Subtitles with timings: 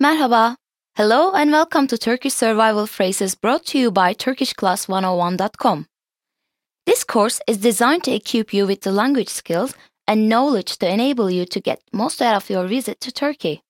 [0.00, 0.56] merhaba.
[0.94, 5.86] Hello and welcome to Turkish Survival Phrases brought to you by TurkishClass101.com.
[6.86, 9.74] This course is designed to equip you with the language skills
[10.06, 13.62] and knowledge to enable you to get most out of your visit to Turkey.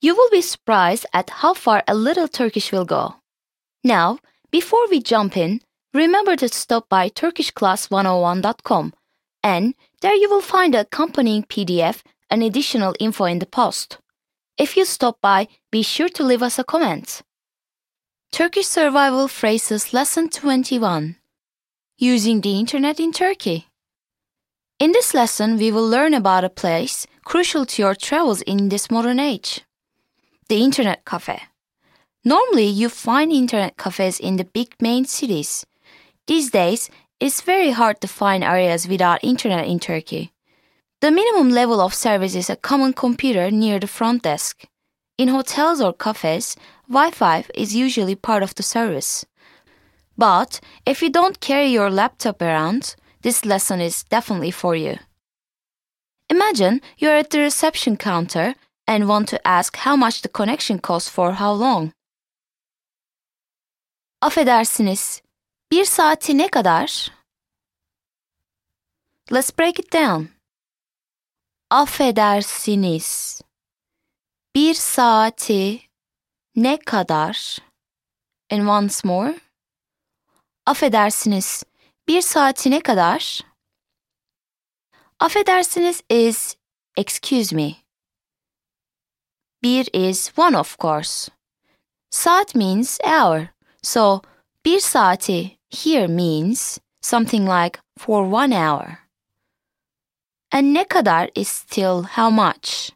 [0.00, 3.16] You will be surprised at how far a little Turkish will go.
[3.82, 4.18] Now,
[4.52, 5.62] before we jump in,
[5.92, 8.94] remember to stop by TurkishClass101.com
[9.42, 13.98] and there you will find the accompanying PDF and additional info in the post.
[14.58, 17.22] If you stop by, be sure to leave us a comment.
[18.32, 21.16] Turkish Survival Phrases Lesson 21
[21.96, 23.68] Using the Internet in Turkey.
[24.78, 28.90] In this lesson, we will learn about a place crucial to your travels in this
[28.90, 29.62] modern age
[30.48, 31.40] the Internet Cafe.
[32.24, 35.64] Normally, you find internet cafes in the big main cities.
[36.26, 40.32] These days, it's very hard to find areas without internet in Turkey.
[41.02, 44.62] The minimum level of service is a common computer near the front desk.
[45.18, 46.54] In hotels or cafes,
[46.88, 49.26] Wi Fi is usually part of the service.
[50.16, 54.98] But if you don't carry your laptop around, this lesson is definitely for you.
[56.30, 58.54] Imagine you're at the reception counter
[58.86, 61.92] and want to ask how much the connection costs for how long.
[64.22, 65.20] Affedersiniz,
[65.68, 67.10] bir saati ne kadar?
[69.30, 70.28] Let's break it down.
[71.72, 73.40] Affedersiniz.
[74.54, 75.80] Bir saati
[76.56, 77.58] ne kadar?
[78.50, 79.40] And once more.
[80.66, 81.64] Affedersiniz.
[82.08, 83.40] Bir saati ne kadar?
[85.20, 86.56] Affedersiniz is
[86.96, 87.74] excuse me.
[89.62, 91.30] Bir is one of course.
[92.10, 93.48] Saat means hour.
[93.82, 94.22] So
[94.64, 99.01] bir saati here means something like for one hour.
[100.52, 102.92] And ne kadar is still how much.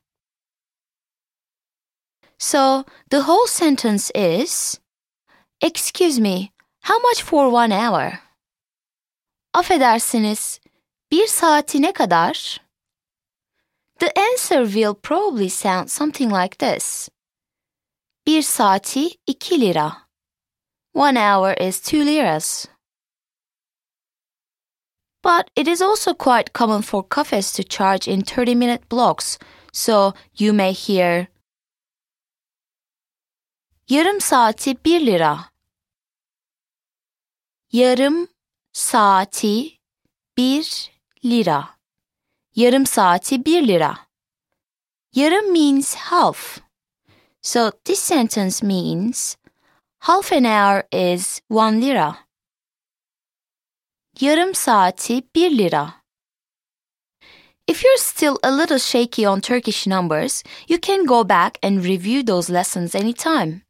[2.39, 4.78] So the whole sentence is
[5.62, 6.53] Excuse me,
[6.83, 8.21] how much for one hour?
[9.55, 10.61] Affedersiniz,
[11.11, 12.61] bir saati ne kadar?
[13.99, 17.09] The answer will probably sound something like this.
[18.27, 19.97] Bir saati iki lira.
[20.93, 22.69] One hour is two liras.
[25.26, 29.41] But it is also quite common for cafes to charge in 30 minute blocks,
[29.72, 31.26] so you may hear
[33.88, 35.50] Yarım saati 1 lira.
[37.72, 38.28] Yarım
[38.72, 39.78] saati
[40.36, 40.92] 1
[41.25, 41.69] lira.
[42.56, 43.98] Yarım saati 1 lira.
[45.15, 46.60] Yarım means half.
[47.42, 49.36] So this sentence means
[49.98, 52.25] half an hour is 1 lira.
[54.21, 55.94] Yarım saati 1 lira.
[57.69, 62.22] If you're still a little shaky on Turkish numbers, you can go back and review
[62.22, 63.62] those lessons anytime.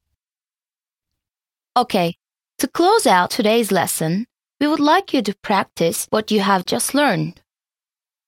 [1.76, 2.14] Okay,
[2.58, 4.26] to close out today's lesson,
[4.60, 7.40] we would like you to practice what you have just learned.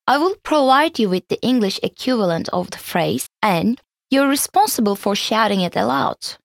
[0.08, 3.80] I will provide you with the English equivalent of the phrase and
[4.10, 6.36] you're responsible for shouting it aloud.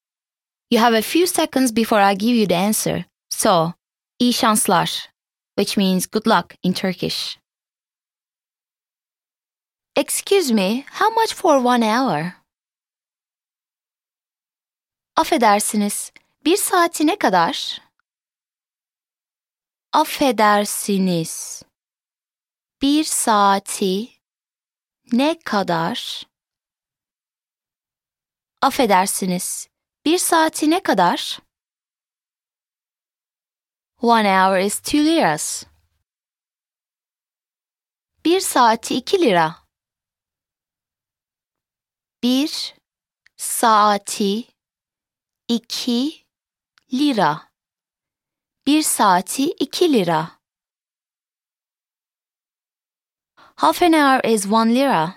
[0.69, 3.05] You have a few seconds before I give you the answer.
[3.31, 3.73] So,
[4.19, 5.12] iyi şanslar
[5.56, 7.38] which means good luck in Turkish.
[9.96, 12.36] Excuse me, how much for one hour?
[15.16, 16.12] Affedersiniz,
[16.46, 17.81] bir saati ne kadar?
[19.94, 21.64] Affedersiniz,
[22.81, 24.09] bir saati
[25.12, 26.25] ne kadar?
[28.62, 29.68] Affedersiniz,
[30.06, 31.40] bir saati ne kadar?
[34.03, 35.66] One hour is two liras.
[38.25, 39.56] Bir saati iki lira.
[42.24, 42.75] Bir
[43.38, 44.47] saati
[45.47, 46.25] iki
[46.94, 47.52] lira.
[48.67, 50.40] Bir saati iki lira.
[53.56, 55.16] Half an hour is one lira.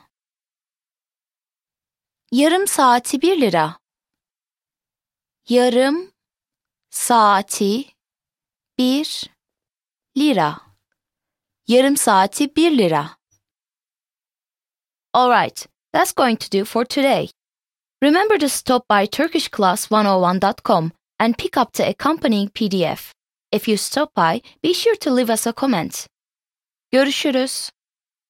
[2.32, 3.78] Yarım saati bir lira.
[5.48, 6.12] Yarım
[6.90, 7.95] saati
[8.78, 9.30] bir
[10.16, 10.60] lira.
[11.68, 13.16] Yarım saati bir lira.
[15.14, 17.30] Alright, that's going to do for today.
[18.02, 23.12] Remember to stop by TurkishClass101.com and pick up the accompanying PDF.
[23.52, 26.06] If you stop by, be sure to leave us a comment.
[26.92, 27.70] Görüşürüz.